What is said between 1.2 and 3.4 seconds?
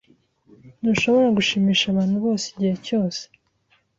gushimisha abantu bose igihe cyose.